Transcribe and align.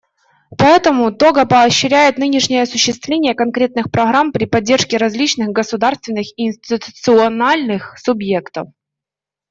Поэтому 0.57 1.11
Того 1.11 1.45
поощряет 1.45 2.17
нынешнее 2.17 2.63
осуществление 2.63 3.35
конкретных 3.35 3.91
программ 3.91 4.31
при 4.31 4.45
поддержке 4.45 4.97
различных 4.97 5.49
государственных 5.49 6.25
и 6.39 6.47
институциональных 6.47 7.99
субъектов. 7.99 8.69